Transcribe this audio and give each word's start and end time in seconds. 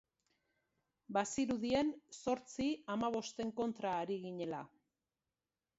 Bazirudien 1.17 1.91
zortzi 2.23 2.67
hamabosten 2.95 3.55
kontra 3.61 3.95
ari 4.01 4.21
ginela. 4.27 4.65